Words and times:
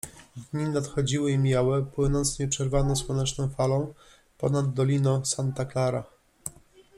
Dni 0.35 0.69
nadchodziły 0.69 1.31
i 1.31 1.37
mijały, 1.37 1.85
płynąc 1.85 2.39
nieprzerwaną 2.39 2.95
słoneczną 2.95 3.49
falą 3.49 3.93
ponad 4.37 4.73
doliną 4.73 5.25
Santa 5.25 5.65
Clara. 5.65 6.03